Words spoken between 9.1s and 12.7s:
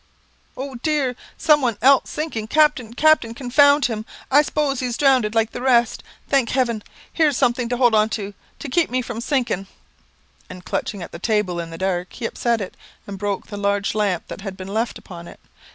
sinking;" and, clutching at the table in the dark, he upset